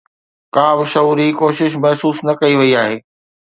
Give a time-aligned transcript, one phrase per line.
[0.55, 2.97] ڪابه شعوري ڪوشش محسوس نه ڪئي وئي آهي